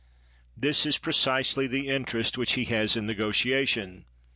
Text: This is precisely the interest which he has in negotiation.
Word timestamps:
This 0.57 0.87
is 0.87 0.97
precisely 0.97 1.67
the 1.67 1.87
interest 1.87 2.35
which 2.35 2.53
he 2.53 2.65
has 2.65 2.95
in 2.95 3.05
negotiation. 3.05 4.05